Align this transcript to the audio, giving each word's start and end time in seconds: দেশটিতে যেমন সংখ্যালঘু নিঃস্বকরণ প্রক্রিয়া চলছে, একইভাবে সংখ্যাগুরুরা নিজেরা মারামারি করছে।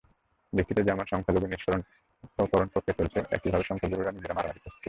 দেশটিতে 0.53 0.81
যেমন 0.83 1.05
সংখ্যালঘু 1.11 1.47
নিঃস্বকরণ 1.47 2.67
প্রক্রিয়া 2.67 2.97
চলছে, 2.99 3.19
একইভাবে 3.35 3.65
সংখ্যাগুরুরা 3.69 4.11
নিজেরা 4.11 4.35
মারামারি 4.37 4.59
করছে। 4.59 4.69